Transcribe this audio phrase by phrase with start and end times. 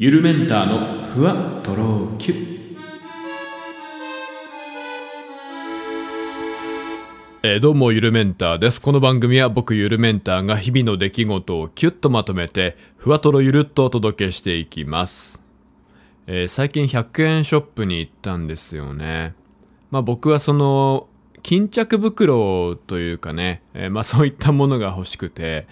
[0.00, 2.34] ゆるメンターのふわとろきゅ
[7.42, 8.80] えどうもゆるメンターです。
[8.80, 15.42] この番組は僕ゆるメンターが日々の出来事をキュッとまとめてふわとろゆるっとお届けしていきます、
[16.28, 19.34] えー最近100円ショップに行ったんですよね。
[19.90, 21.08] まあ僕はその
[21.42, 25.66] 巾着袋というかね、えーまあそういったものが欲しくて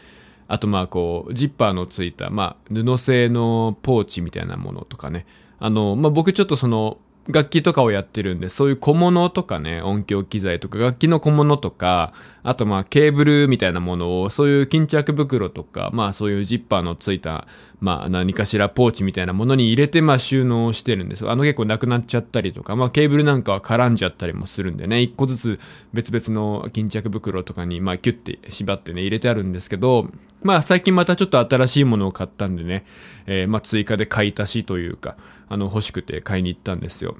[0.48, 5.26] あとまあこうジッパーのついた、まあ、布製のポーチみたいなものとかね。
[5.58, 17.48] あの、まあ、僕ちょっとその楽器とかをやってるんでそういう小物とかね音響機材とか楽器の小物とかあとまあケーブルみたいなものをそういう巾着袋とかまあそういうジッパーのついた
[17.80, 21.28] まあ何かしらポーチみたいなものに入れてまあ収納してるんです。
[21.28, 25.02] あの結構なくなっちゃったりとかまあケーブルなんかは絡んじゃったりもするんでね。
[25.02, 25.60] 一個ずつ
[25.92, 30.08] 別々の巾着袋とかにまあキュッて縛ってね入れてあるんですけど
[30.42, 32.86] まあ最近またちょっと新しいものを買ったんでね、
[33.26, 35.16] えーまあ追加で買い足しというか
[35.48, 37.16] あの欲しくて買いに行ったんですよ。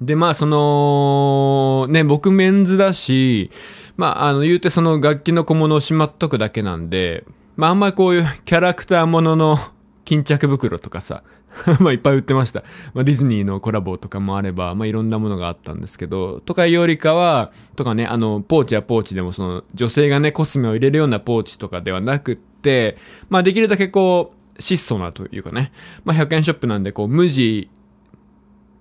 [0.00, 3.50] で、まあ、その、ね、僕メンズだし、
[3.96, 7.24] まあ、あの、言うてその楽器の小物をしまっとくだけなんで、
[7.58, 9.58] まあ、あんまりこういう キャラクターものの
[10.04, 11.24] 巾着袋とかさ、
[11.80, 12.62] まあ、いっぱい売ってました。
[12.94, 22.96] まあ、ディズニーのコラボとかもあれば、まあ、いろんなものがあったんですけど、とかよりかは、とかね、あの、ポーチやポーチでもその、女性がね、コスメを入れるようなポーチとかではなくって、
[23.28, 25.72] まあ、できるだけこう、質素なというかね、
[26.04, 27.68] まあ、100円ショップなんで、こう、無地、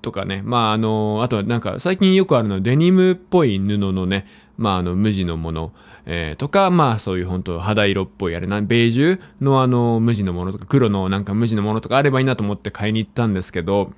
[0.03, 0.41] とかね。
[0.45, 4.25] まあ、あの、あとはなんか最近よくあるのはデニムっぽい布のね、
[4.57, 5.71] まあ、あの、無地のもの、
[6.05, 13.91] えーとか、まあ、そういう本当肌色っぽいあれな、ベージュのあの、無地のものとか、黒のなんか無地のものとかあればいいなと思って買いに行ったんですけど、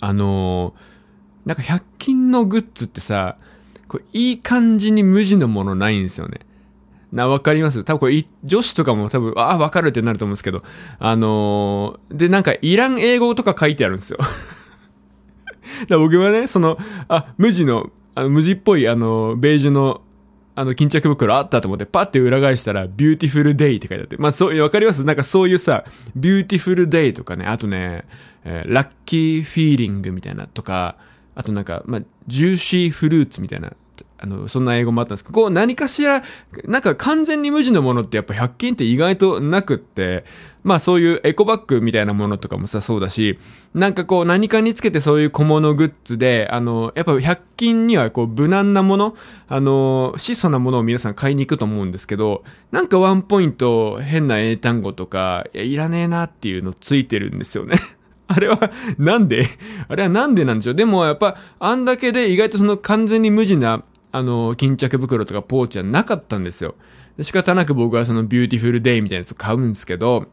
[0.00, 0.74] あの
[1.44, 3.36] なんか100均のグッズってさ、
[3.88, 6.40] これいい感じに無地のものないんですよね。
[7.10, 7.84] な、わかります？
[7.84, 10.62] 多分これ、女子とかも多分、ああ、わかるってなると思うんですけど、
[10.98, 14.18] あのーで、なんか、いらん英語とか書いてあるんですよ。
[15.88, 16.76] だ僕はね、その、
[17.08, 20.02] あ、無地の、あの無地っぽい、あの、ベージュの、
[20.56, 24.16] あの、巾着袋あったと思って、パッて裏返したら、 Beautiful Day って書いてあって。
[24.16, 25.04] まあ、そう、わかります？
[25.04, 25.84] なんかそういうさ、
[26.16, 28.04] Beautiful Day とかね、あとね、
[28.44, 30.96] えー Lucky Feeling みたいなとか、
[31.36, 33.72] あとなんか、まあ、 Juicy Fruits みたいな、
[34.20, 36.22] あの、そんな英語もあったんですけど、こう何かしら、
[36.64, 40.24] なんか完全に無地のものってやっぱ100均って意外となくって、
[40.64, 43.38] まあそういうエコバッグみたいなものとかもさ、そうだし、
[43.74, 52.42] なんかこう何かにつけてそういう小物グッズで、あの、やっぱ100均にはこう無難なもの、あの、質素なものを皆さん買いに行くと思うんですけど、
[52.72, 57.76] なんかワンポイント変な英単語とか、いや、いらねえなっていうのついてるんですよね。
[58.30, 58.58] あれは、
[58.98, 59.46] なんで？
[59.88, 60.74] あれはなんでなんでしょう？
[60.74, 66.74] でもやっぱ、あんだけで意外とその完全に無地な、あの、巾着袋とかポーチはなかったんですよ。
[67.20, 70.28] 仕方なく僕はその Beautiful Day みたいなやつを買うんですけど、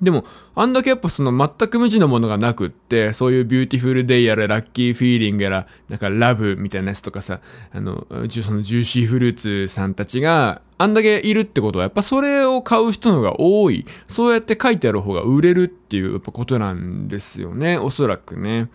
[0.00, 0.24] でも、
[0.54, 13.84] あんだけやっぱその全く無地のものがなくって、そういう Beautiful Day やら、 Lucky Feeling やら、なんか Love みたいなやつとかさ、あの、そのジューシーフルーツさんたちが、あんだけいるってことは、やっぱそれを買う人のが多い。
[14.08, 17.76] そうやって書いてある方が売れるっていうことなんですよね。
[17.76, 18.70] おそらくね。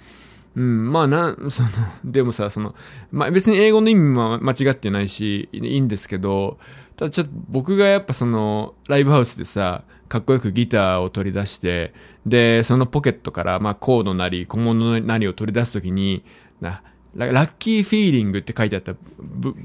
[0.55, 1.69] うん、まあなん、その、
[2.05, 2.75] でもさ、その、
[3.11, 6.57] まあ別に英語の意味も間違ってないし、いいんですけど、
[6.95, 11.93] ただちょっと僕がやっぱその、ライブハウスでさ、かっこよくギターを取り出して、
[12.25, 16.23] で、そのポケットから、まあコードなり、小物なりを取り出すときに、
[16.61, 16.81] な、
[17.15, 18.93] ラッキーフィーリングって書いてあった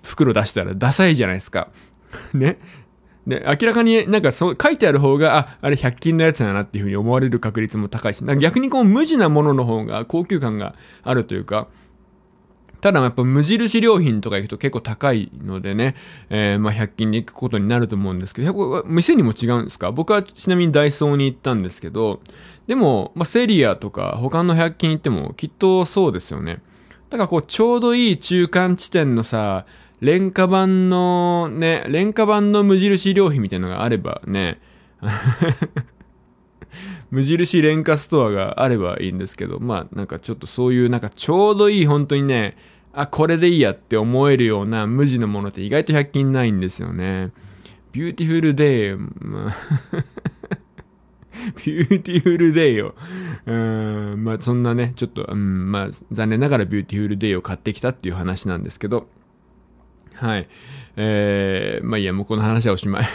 [0.04, 1.68] 袋出したらダサいじゃないですか。
[2.34, 2.58] ね。
[3.30, 11.69] で、明らかになんかそ書いてある方が、あ、あれ100均のやつだなっていうふうに思われる確率も高いし、逆にこう無地なものの方が高級感があるというか、
[12.80, 15.96] ただやっぱ無印良品とか行くと結構高いのでね、
[16.30, 19.92] えー、まあ100均に行くことになると思うんですけど、店にも違うんですか？
[19.92, 22.20] 僕はちなみにダイソーに行ったんですけど、
[22.66, 26.62] でも、まあセリアとか他の100均行ってもきっとそうですよね。
[27.10, 29.66] だからこうちょうどいい中間地点のさ、
[30.00, 34.61] 廉価版のね、廉価版の無印良品みたいなのがあればね、
[37.11, 42.56] 無印廉価ストアがあればいいんですけど、まあなんかちょっとそういうなんかちょうどいい本当にね、
[42.93, 47.32] あ、これでいいやって思えるような無地のものって意外と100均ないんですよね。
[47.93, 49.56] Beautiful Day、まあ
[51.64, 52.94] Beautiful Day を、
[53.46, 59.08] うん、まあそんなね、ちょっと、うん、まあ残念ながら Beautiful Day を買ってきたっていう話なんですけど、
[60.20, 60.49] はい。
[60.96, 63.08] えー、まあいいや、もうこの話はおしまい。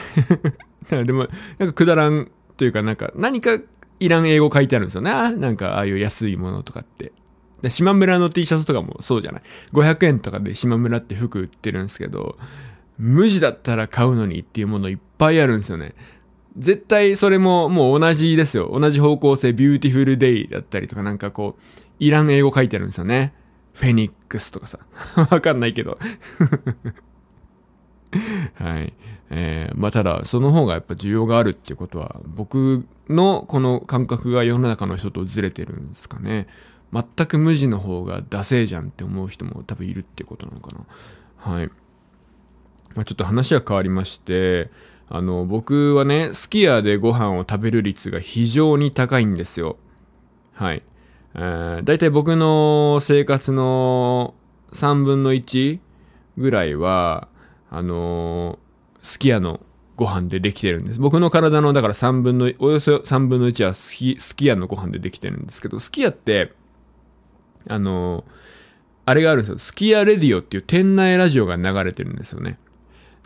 [1.06, 1.28] でも、
[1.60, 3.60] なんかくだらんというか、なんか、何か
[4.00, 5.12] いらん英語書いてあるんですよね。
[5.12, 7.12] なんか、ああいう安いものとかって。
[7.62, 9.42] で島村の T シャツとかもそうじゃない。
[9.74, 12.38] 500円とかで島村って服売ってるんですけど、
[12.98, 15.94] 無地だったら買うのにっていうものいっぱいあるんですよね。
[16.58, 18.70] 絶対それももう同じですよ。
[18.72, 21.62] 同じ方向性、 Beautiful Day だったりとかなんかこう、
[22.00, 23.34] いらん英語書いてあるんですよね。
[23.76, 24.80] フェニックスとかさ。
[25.30, 26.00] わかんないけど。
[28.56, 28.94] はい。
[29.30, 36.48] えー、まあただ、その方がやっぱ需要があるっていうことは、僕のこの感覚が世の中の人とずれてるんですかね。
[36.94, 41.54] 全く無地の方がダセーじゃんって思う人も多分いるっていうことなのかな。
[41.54, 41.70] はい。
[42.96, 44.72] まあ、ちょっと話は変わりまして、
[45.10, 49.76] あの、僕はね、すき家でご飯を食べる率が非常に高いんですよ。
[50.54, 50.82] はい。
[51.36, 54.34] えー、だいたい僕の生活の
[54.72, 55.80] 3分の1
[56.38, 57.28] ぐらいは、
[57.70, 59.60] あのー、すき家の
[59.98, 61.00] ご飯でできてるんです。
[61.00, 66.54] 僕の体の、だから3分の、およそ3分の1はすき、すき家のご飯でできてるんですけど、すき家って、
[67.68, 68.24] あのー、
[69.06, 69.58] あれがあるんですよ。
[69.58, 72.58] すき家レディオっていう店内ラジオが流れてるんですよね。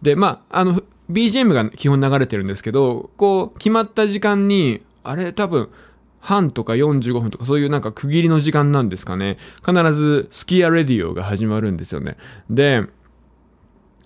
[0.02, 5.70] で、まあ、あの、BGM が基本流れてるんですけど、こう、決まった時間に、あれ多分、
[6.20, 9.38] 半とか45分とかそういうなんか区切りの時間なんですかね。
[9.66, 12.18] 必ずスキアレディオが始まるんですよね。
[12.50, 12.86] で、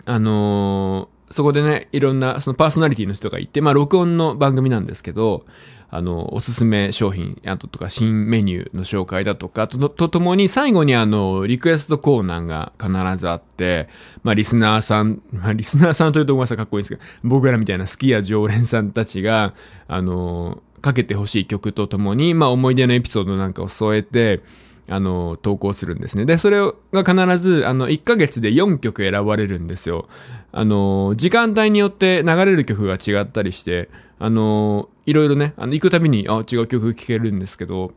[0.06, 5.46] あのー、そこでね、いろんなそのパーソナリティの人がいて、まあ録音の番組なんですけど、
[5.90, 13.88] あの、おすすめ商品、あととか新メニューの紹介だとか、と、とともに最後にあの、リクエストコーナーが必ずあって、
[14.22, 19.54] まあリスナーさん、まあリスナーさんというとごめんなさいかっこいいんですけど、僕らみたいな好きや常連さんたちが、
[19.86, 24.42] あの、かけてほしい曲とともに、まあ思い出のエピソードなんかを添えて、
[24.86, 26.26] あの、投稿するんですね。
[26.26, 26.58] で、それ
[26.92, 30.08] が必ず、あの、1ヶ月で4曲選ばれるんですよ。
[30.52, 33.88] あの、時間帯によって流れる曲が違ったりして、
[34.18, 37.92] あの、いろいろね、あの、行くたびに、あ、違う曲聴けるんですけど、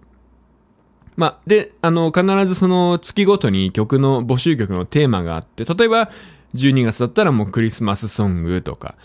[1.17, 6.09] まあ、で、あの、必ずその月ごとに曲の、募集曲のテーマがあって、例えば、
[6.55, 8.95] 12月だったらもうクリスマスソングとか、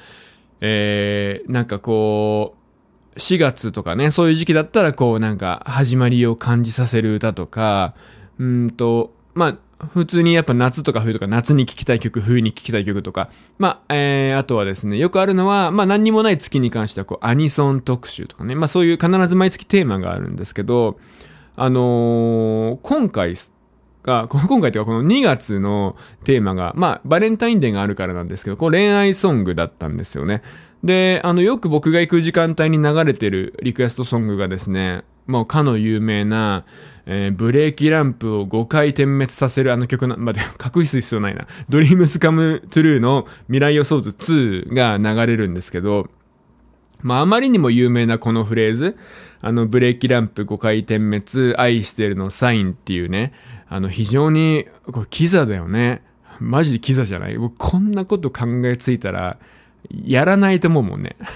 [0.60, 2.61] えー、なんかこう、
[3.16, 7.94] 4月とかね、そういう時期だったらこうなんか始まりを感じさせる歌とか、
[8.38, 20.98] うんと、まあ、普通にやっぱ夏とか冬とか夏に聴きたい曲、冬に聴きたい曲とか、まあ、えー、あとはですね、よくあるのは、まあ何にもない月に関してはこうアニソン特集とかね、まあそういう必ず毎月テーマがあるんですけど、
[21.56, 23.34] あのー、今回
[24.04, 30.42] が、 今回というかこの2月のテーマが、まあバレンタインデーがあるからなんですけど、こう恋愛ソングだったんですよね。
[30.84, 36.64] で、あの、よく僕が行く時間帯に流れてるリクエストソングがですね、もうかの有名な、
[37.06, 41.46] えー、ブレーキランプを5回点滅させるあの曲な、まあ、で、隠す必要ないな。
[41.68, 46.08] ドリームスカムトゥルーの未来予想図2が流れるんですけど、
[47.00, 48.96] まあ、あまりにも有名なこのフレーズ、
[49.40, 53.32] あの、ブレーキランプ5回点滅、愛してるのサインっていうね、
[53.68, 56.02] あの、非常に、これキザだよね。
[56.38, 57.38] マジでキザじゃない？
[57.38, 59.38] 僕こんなこと考えついたら、
[59.90, 61.16] やらないと思うもんね。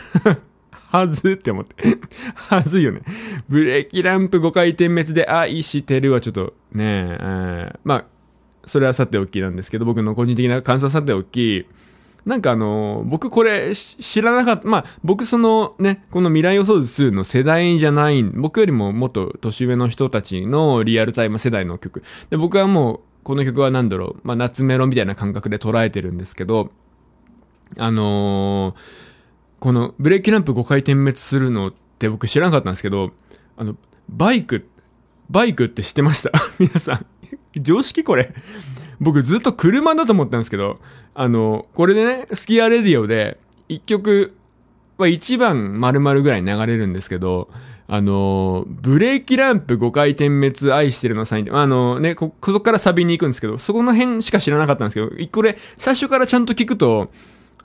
[0.70, 1.98] はずって思って。
[2.34, 3.02] はずいよね。
[3.48, 7.18] ブレーキランプ5回点滅で愛してるはちょっとね、
[7.84, 8.04] まあ、
[8.64, 11.66] それはさておきなんですけど、僕の個人的な感想さておき、
[12.26, 14.66] なんかあの、僕これ知らなかった。
[14.66, 22.02] まあ、僕そのね、この未来予想図の世代じゃない、僕よりももっと年上の人たちのリアルタイム世代の曲。
[22.28, 26.70] で、僕はもう、この曲は何だろう、まあ、夏メロみたいな感覚で捉えてるんですけど、
[27.78, 28.74] あのー、
[29.60, 33.12] このブレーキランプ5回点滅するのって僕知らなかったんですけど、
[33.56, 33.76] あの、
[34.08, 34.68] バイク、
[35.30, 36.30] バイクって知ってました？
[36.58, 37.06] 皆さん。
[37.56, 38.32] 常識これ。
[39.00, 40.78] 僕ずっと車だと思ったんですけど、
[41.14, 43.38] あの、これでね、スキアレディオで、
[43.68, 44.34] 一曲
[44.98, 47.48] は1番丸々ぐらい流れるんですけど、
[47.88, 57.10] あの、ブレーキランプ5回点滅愛してるのサインって、あのね、こ、こそからサビに行くんですけど、そこの辺しか知らなかったんですけど、これ、最初からちゃんと聞くと、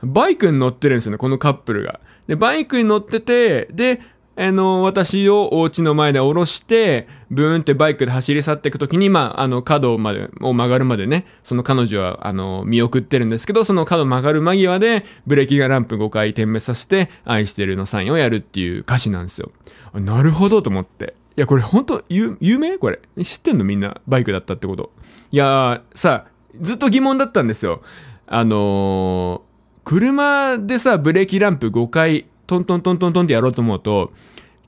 [0.03, 1.99] バイクに乗ってるんですよね、このカップルが。
[2.27, 4.01] で、バイクに乗ってて、で、
[4.37, 19.51] あの、私をお家の前で降ろして、ブーンってバイクで走り去っていくときに、まあ、あの、角まで、を曲がるまでね、その彼女は、あの、見送ってるんですけど、その角曲がる間際で、ブレーキがランプ5回点滅させて、愛してるのサインをやるっていう歌詞なんですよ。
[19.93, 21.13] なるほどと思って。
[21.37, 22.77] いや、これ本当有、有名？
[22.77, 22.99] これ。
[23.23, 24.91] 知ってんのみんな、バイクだったってこと。
[25.31, 26.25] いやー、さ、
[26.59, 27.81] ずっと疑問だったんですよ。
[28.27, 29.50] あのー
[29.83, 34.11] 車でさ、ブレーキランプ5回トントントントントンってやろうと思うと、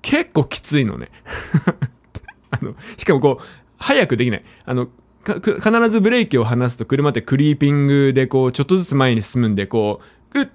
[0.01, 1.09] 結構きついのね。
[2.51, 3.43] あの、しかもこう、
[3.77, 4.43] 早くできない。
[4.65, 4.87] あの、
[5.25, 10.01] 必ずブレーキを離すと車ってクリーピングでこう、ちょっとずつ前に進むんで、こ
[10.33, 10.47] う、うっ、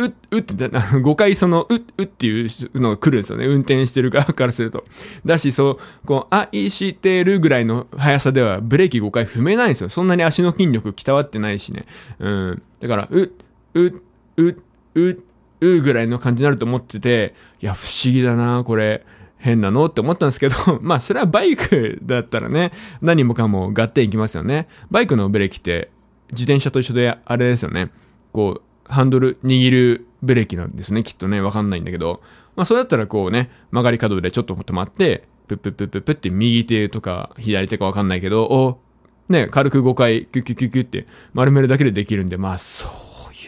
[0.00, 3.46] うっ、うっ、て、5回その、うっ、うっていうのが来るんですよね。
[3.46, 4.84] 運転してる側からすると。
[5.24, 9.88] だし、そう、こう、愛してるぐらいの速さではブレーキ5回踏めないんですよ。
[9.90, 11.86] そんなに足の筋力鍛わってないしね。
[12.18, 12.62] うん。
[12.80, 13.28] だから、うっ、
[13.74, 13.92] うっ、
[14.36, 14.54] うっ、
[14.94, 15.24] う、う、
[15.60, 19.04] うぐらいの感じになると思ってて、いや、不思議だな、これ。
[19.40, 19.86] 変なの？
[19.86, 24.68] って思ったんですけど、 まあ、それはバイクだったらね、何もかも合点いきますよね。
[24.90, 25.90] バイクのブレーキって、
[26.30, 27.90] 自転車と一緒で、あれですよね。
[28.32, 31.02] こう、ハンドル握るブレーキなんですね。
[31.02, 32.20] きっとね、わかんないんだけど。
[32.56, 38.80] まあ、それだったらこうね、曲がり角でちょっと止まって、プップップッププって右手とか左手かわかんないけど、お、
[39.28, 42.88] ね、軽く5回キュキュキュキュって丸めるだけでできるんで、まあ、そ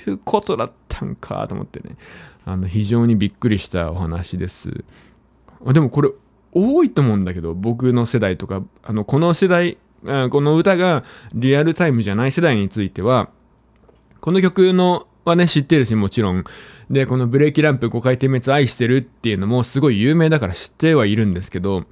[0.07, 1.97] ういうことだったんかと思ってね。
[2.45, 4.85] あの、非常にびっくりしたお話です。
[5.67, 6.11] でもこれ、
[6.53, 13.31] 多いと思うんだけど、僕の世代とか、あの、この世代、この歌がリアルタイムじゃない世代については、
[14.21, 16.45] この曲のはね、知ってるし、もちろん。
[16.91, 21.85] で、このブレーキランプ5回点滅愛してるっていうのもすごい有名だから知ってはいるんですけど、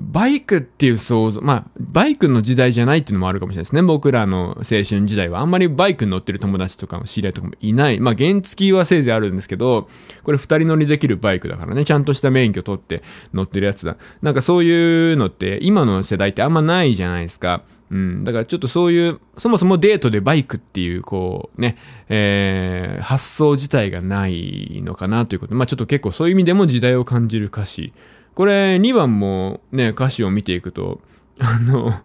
[0.00, 3.82] バイクっていう想像、まあ、バイクの時代じゃないっていうのもあるかもしれないですね。
[3.82, 8.00] 僕らの青春時代はあんまりバイクに乗ってる友達とかも知り合いとかもいない。
[8.00, 9.88] まあ、原付はせいぜいあるんですけど、
[10.22, 13.96] これ二人乗りできるバイクだからね、ちゃんとした免許取って乗ってるやつだ。
[14.22, 17.62] なんかそういうのって今の世代ってあんまないじゃないですか。
[17.90, 18.24] うん。
[18.24, 21.76] だからちょっとそういう、そもそもデートでバイクっていう、こうね、
[22.08, 27.92] えー、発想自体がないのかなということで、まあちょっと結構そういう意味でも時代を感じる歌詞。
[28.36, 31.00] これ2番もね、歌詞を見ていくと、
[31.40, 32.02] あの、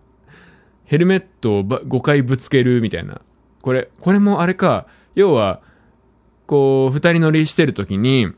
[0.85, 3.19] ヘルメットを5回ぶつけるみたいな。
[3.61, 5.61] これ、これもあれか、要は、
[6.47, 8.31] こう、二人乗りしてる時に、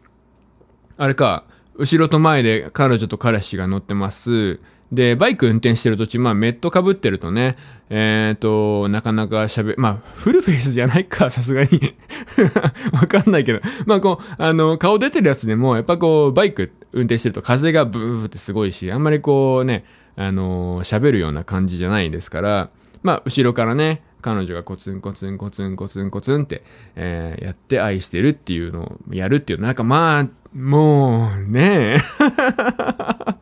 [0.98, 1.46] あれか、
[1.76, 4.60] 後ろと前で彼女と彼氏が乗ってます。
[4.94, 7.58] で、バイク運転してる途中、まあ、メット被ってるとね、
[7.90, 11.96] えっ、ー、と、なかなか喋、まあ、フルフェイスじゃないか、 さすがに。
[12.94, 13.60] わかんないけど。
[13.88, 19.84] まあ、こう、あの、顔出てるやつでも、やっぱこう、バイク運転してると風がブーってすごいし、あんまりこうね、
[20.16, 22.70] あの、喋るような感じじゃないですから、
[23.02, 26.64] まあ、後ろからね、彼女がコツンコツンコツンコツンコツンって、
[26.96, 33.33] えー、やって愛してるっていうのをやるっていう、なんかまあ、もう、ねえ。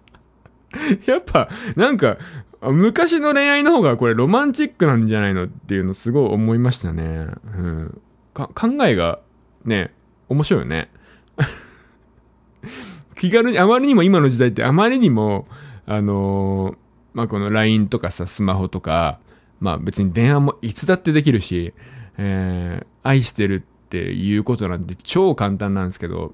[1.06, 2.18] やっぱ、なんか、
[2.62, 7.28] 昔の恋愛の方がこれロマンチックなんじゃないのっていうのすごい思いましたね。
[7.58, 8.01] うん。
[8.34, 8.50] 考
[8.86, 9.20] えが、
[9.66, 9.92] ね、
[10.30, 10.90] 面白いよね。
[13.18, 15.48] 気軽に、あまりにも今の時代ってあまりにも、
[15.86, 16.75] あのー、
[17.13, 19.20] まあ、この LINE とかさ、スマホとか、
[19.60, 21.74] まあ別に電話もいつだってできるし、
[22.18, 26.34] えー、愛してるっていうことなんて超簡単なんですけど、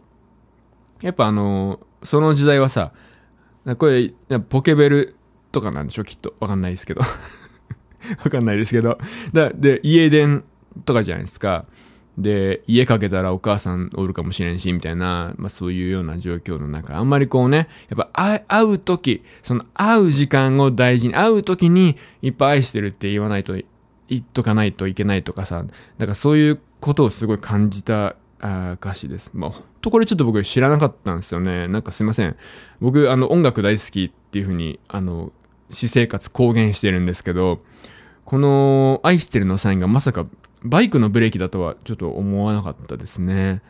[1.01, 2.94] やっぱあのー、その時代はさ、
[3.75, 4.13] これ、
[4.50, 5.15] ポケベル
[5.51, 6.33] とかなんでしょきっと。
[6.39, 7.01] わかんないですけど。
[8.24, 8.97] わかんないですけど。
[9.33, 10.43] だで、家電
[10.86, 11.65] とかじゃないですか。
[12.17, 23.53] で、家かけたらお母さんおるかもしれんし、みたいな、まあそういうような状況の中、あんまりこうね、やっぱ会う時、その会う時間を大事に、会う時にいっぱい愛してるって言わないと、
[24.07, 25.63] 言っとかないといけないとかさ、
[25.97, 29.32] だからそういうことをすごい感じたあ歌詞です。
[29.34, 31.67] まあ、ほんとこれちょっと僕知らなかったんですよね。
[31.67, 32.36] なんかすいません。
[32.79, 35.32] 僕、あの、音楽大好きっていうふうに、あの、
[35.70, 37.60] 私生活公言してるんですけど、
[38.25, 40.27] この、愛してるのサインがまさか
[40.63, 43.62] バイクのブレーキだとはちょっと思わなかったですね。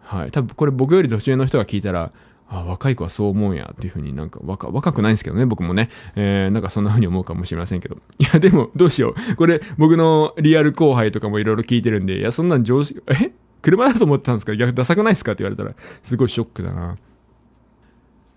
[0.00, 0.30] はい。
[0.30, 2.12] 多分これ僕より年上の人が聞いたら、
[2.48, 5.90] あ、若い子はそう思うんやっていうふうになんか若、若くないんですけどね、僕もね。
[6.14, 7.96] えー、なんかそんなふうに思うかもしれませんけど。
[8.18, 9.36] いや、でもどうしよう。
[9.36, 13.32] これ僕のリアル後輩とかもいろいろ聞いてるんで、いや、そんなん常識、え？
[13.62, 14.54] 車だと思ってたんですか？
[14.54, 15.32] 逆ダサくないですか？
[15.32, 16.96] って言われたら、すごいショックだな。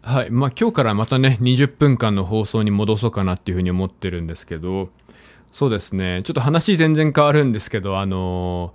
[0.02, 0.32] はい。
[0.32, 4.90] まあ今日からまたね、20分間の放送に戻そうかなっていうふうに思ってるんですけど、
[5.52, 6.22] そうですね。
[6.24, 8.74] ちょっと話全然変わるんですけど、あの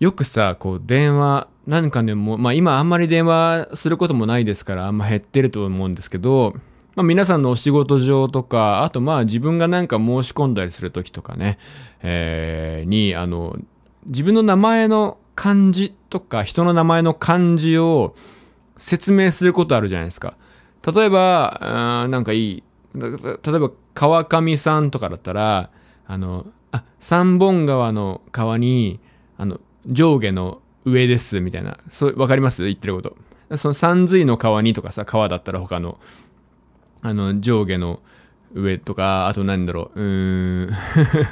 [0.00, 6.54] ー、よくさ、こう電話、何かでもう、まあ今あんまり電話することもないですから、あんま減ってると思うんですけど、
[6.94, 11.58] まあ皆さんのお仕事上とか、あとまあ自分がなんか申し込んだりするときとかね、
[12.02, 13.56] えー、に、あの、
[14.06, 18.14] 自分の名前の漢字とか人の名前の漢字を
[18.76, 20.36] 説明することあるじゃないですか。
[20.86, 22.62] 例えば、なんかいい、
[22.94, 25.70] 例えば川上さんとかだったら、
[26.06, 29.00] あの、あ、三本川の川に、
[29.38, 31.78] あの、上下の上です、みたいな。
[31.88, 32.64] そう、わかります？
[32.64, 33.16] 言ってること。
[33.56, 36.00] その三髄の川にとかさ、川だったら他の、
[37.02, 38.00] あの、上下の
[38.54, 40.70] 上とか、あと何だろう、うーん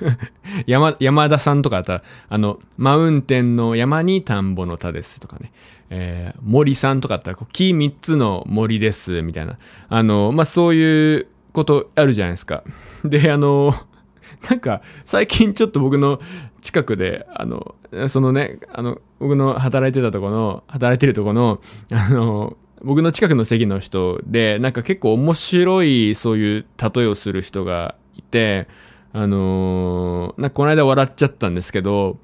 [0.66, 5.52] 山、山田さんとかだったら、あの、マウンテンの山に田んぼの田ですとかね。
[5.90, 9.58] えー、森さんとかだったら、こう木三つの森です、みたいな。
[9.88, 12.62] あの、まあ、そういうことあるじゃないですか。
[13.04, 13.74] で、あの、
[14.48, 16.20] なんか、最近ちょっと僕の
[16.60, 17.74] 近くで、あの、
[18.08, 21.60] そのね、あの、僕の働いてたとこの、働いてるとこの、
[21.90, 28.68] あの、僕の近くの席の人で、なんか結構面白いそういう例えをする人がいて、
[29.12, 32.18] あのー、なんかこの間笑っちゃったんですけど、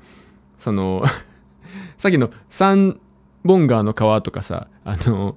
[0.59, 1.05] その
[1.99, 2.99] さっきの三
[3.45, 5.37] ボンガーの川とかさ、あの、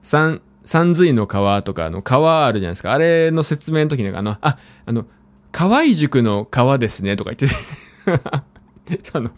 [0.00, 2.92] 三、三髄の川とかあの川あるじゃないですか。
[2.92, 5.06] あれの説明の時にあの、あ、あの、
[5.52, 9.30] 河合塾の川ですねとか言ってあ の、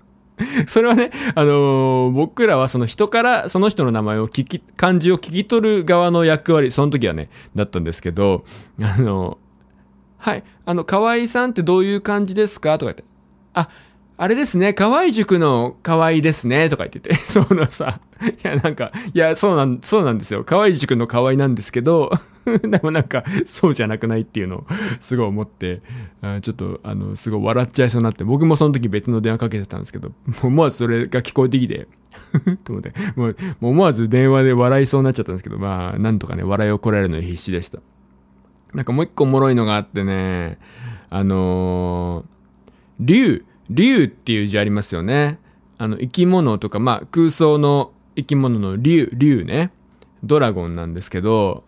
[0.67, 8.45] それはね、あのー、僕らはその人からその人の名前を聞き、漢字を聞き取る側の役割、その時はね、だったんですけど、
[8.81, 12.79] あのー、はい、あの、河合さんってどういう感じですか？
[12.79, 13.05] とか言って、
[13.55, 13.69] あ、
[14.23, 20.45] あれですね、河合塾の河合ですね、とか言ってて、 そのさ、いや、なんか、いや、そうなん、そうなんですよ。
[20.45, 22.13] 河合塾の河合なんですけど、
[22.63, 24.67] でもなんか、そうじゃなくないっていうのを、
[25.01, 25.83] すごい思って、
[26.21, 30.15] あちょっと、あの、すごい笑っちゃいそうになって、僕もその時別の電話かけてたんですけど、も
[30.45, 31.89] う思わずそれが聞こえてきて、
[32.63, 37.81] と思って、もう、もう思わず電話で笑いそうになっちゃったんですけど、まあ、なんとかね、笑いをこらえるのに必死でした。
[38.73, 40.59] なんかもう一個おもろいのがあってね、
[41.11, 45.39] あのー、竜、竜っていう字ありますよね。
[45.79, 49.73] あの、生き物とか、まあ、空想の生き物の竜、竜ね。
[50.23, 51.65] ドラゴンなんですけど、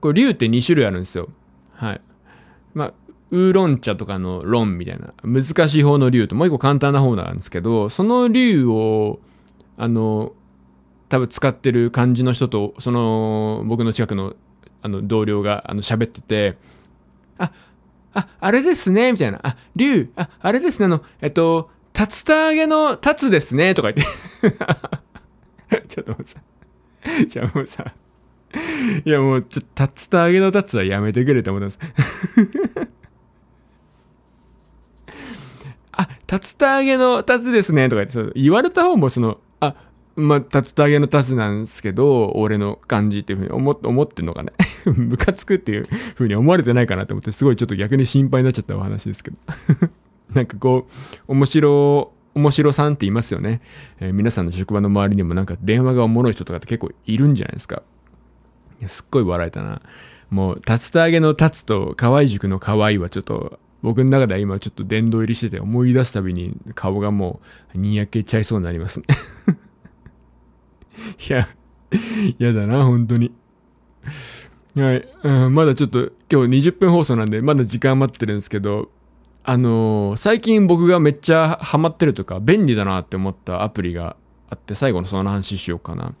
[0.00, 1.28] これ竜って2種類あるんですよ。
[1.74, 2.00] はい。
[2.74, 2.94] まあ、
[3.30, 9.20] ウーロン茶とかのロンみたいな、難しい方の竜ともう一個簡単な方なんですけど、その竜を、
[9.76, 10.32] あの、
[11.08, 14.34] 多分使ってる漢字の人と、その、僕の近くの、
[14.80, 16.56] あの、同僚が、あの、喋ってて、
[17.36, 17.52] あ、
[18.14, 19.40] あ、あれですね、みたいな。
[19.42, 26.40] あ、竜、あ、あれですね、あの、えっと、竜田揚げの竜ですね、とか言って ちょっともうさ、
[27.26, 27.92] じゃあもうさ、
[29.04, 31.78] いやもう、ちょっと、竜田揚げの竜はやめてくれって思ったんです。
[35.92, 39.40] あ、竜田揚げの竜ですね、とか言って、言われた方もその、
[40.14, 44.52] まあ、竜田揚げの竜なんですけど、俺の感じっていうふうに思思ってんのかね？
[44.84, 49.36] ムカつくっていうふうに思われてないかなと思って、すごいちょっと逆に心配になっちゃったお話ですけど。
[50.34, 50.86] なんかこ
[51.28, 53.60] う、面白、面白さんって言いますよね。
[54.00, 57.82] えー、皆さんの職場の周りにもなんか電話がおもろい人とかって結構いるんじゃないですか。
[58.80, 59.82] いや、すっごい笑えたな。
[60.30, 67.40] もう、竜田揚げの竜と河合塾の河合はちょっと、僕の中では今ちょっと殿堂入りしてて思い出すたびに顔がも
[67.74, 69.06] うにやけちゃいそうになりますね
[71.28, 71.48] いや、
[72.38, 73.32] 嫌だな、本当に。
[74.74, 75.54] はい、うん。
[75.54, 78.90] まだちょっと今日20分放送なんで、まだ時間余ってるんですけど、
[79.44, 84.16] あのー、最近僕がめっちゃハマってるとか、便利だなって思ったアプリが
[84.48, 86.14] あって、最後のその話しようかな。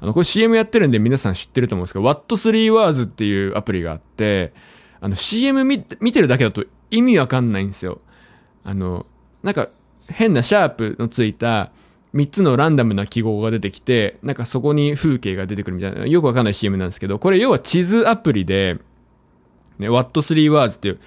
[0.00, 4.52] あの、これ CM やってるんで皆さん知ってると思うんですけど、What3 Words っていうアプリがあって、
[5.00, 8.00] あの、CM 見見てるだけだと意味わかんないんですよ。
[8.64, 9.06] あの、
[9.42, 9.68] なんか
[10.08, 11.72] 変なシャープのついた、
[12.14, 18.78] 3つのランダムな記号が出てきて、なんかそこに風景が出てくるみたいな、よくわかんない CM なんですけど、これ要は地図アプリで、
[19.78, 21.00] ね、What3 Words っていう、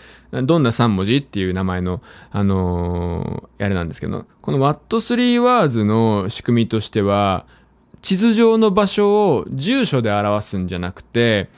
[0.45, 7.45] どんな3文字っていう名前の、あのー、あれなんですけど、この What3 Words の仕組みとしては、
[8.01, 11.49] 地図上の場所を住所で表すんじゃなくて、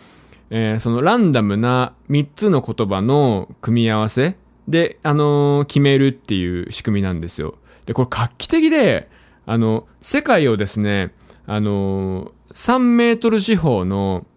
[0.52, 4.36] えー、そのランダムな3つの言葉の組み合わせ
[4.68, 7.56] で、あのー、決めるっていう仕組みなんですよ。
[7.88, 9.10] で、これ画期的で、
[9.50, 11.12] あの、世界をですね、
[11.48, 14.28] あの、3メートル四方の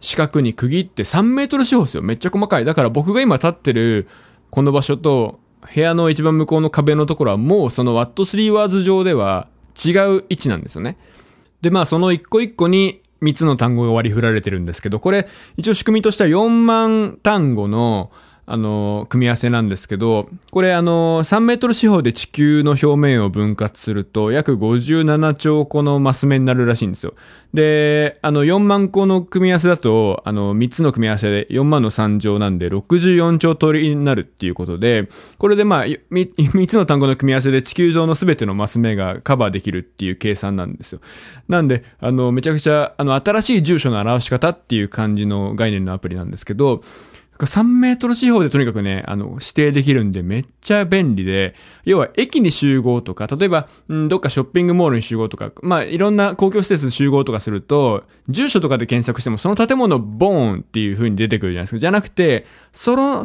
[0.00, 2.02] 四角に区切って3メートル四方ですよ。
[2.02, 2.64] めっちゃ細かい。
[2.64, 4.08] だから僕が今立ってる
[4.50, 5.38] この場所と
[5.72, 10.96] 部屋の一番向こうの壁のところはもうそのワット3ワーズ上では違う位置なんですよね。
[11.60, 18.10] で、まあその一個一個に3つの単語が割り振られてるんですけど、これ一応仕組みとしては4万単語の
[18.50, 27.12] あの、組み合わせなんですけど、これあの、3メートル四方で地球の表面を分割すると、約57兆個のマス目になるらしいんですよ。
[27.52, 41.00] で、あの、4万個の組み合わせだと、あの、3つの組み合わせで4万の3乗なんで、64兆通りになるっていうことで、これでまあ、3, 3つの単語の組み合わせで地球上の全てのマス目がカバーできるっていう計算なんですよ。
[41.48, 46.80] なんで、あの、めちゃくちゃ、あの、新しい住所の表し方っていう感じの概念のアプリなんですけど、
[47.46, 61.78] 3メートル四方でとにかくね、あの、指定できるんでめっちゃ便利で、要は駅に集合とか、例えば、んどっかショッピングモールに集合とか、まあ、いろんな公共施設に集合とかすると、住所とかで検索してもその建物ボーンっていう風に出てくるじゃないですか。
[61.78, 63.24] じゃなくて、その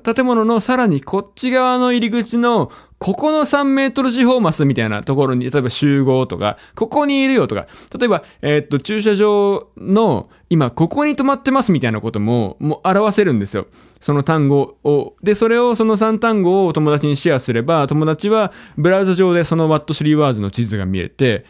[0.00, 2.70] 建物のさらにこっち側の入り口の
[3.02, 7.66] ここの3メートル四方マスみたいなところに、例えば集合とか、ここにいるよとか、
[7.98, 13.66] 例えば、えー、っと、駐車場の、今、ここに止まってますみたいなことも、もう表せるんですよ。
[14.00, 15.16] その単語を。
[15.20, 21.44] で、それを、その3単語を友達にシェアすれば、友達は、ブラウザ上でその What3 Words の地図が見えて、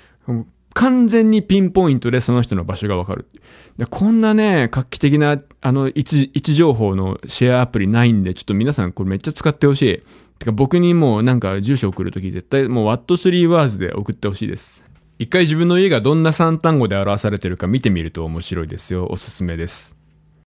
[0.74, 3.26] 完全にピンポイントでその人の場所がわかる。
[3.76, 10.02] でこんなね、画期的な、あの、位置、情報のシェアアプリないんで、ちょっと皆さんこれめっちゃ使ってほしい。
[10.38, 14.84] てか僕にもうなんか住所送るとき絶対もう What3 Words で送ってほしいです。
[15.18, 19.06] 一回自分の家がどんな3単語で表されてるか見てみると面白いですよ。
[19.08, 20.01] おすすめです。